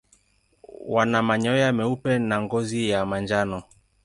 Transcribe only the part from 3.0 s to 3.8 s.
manjano.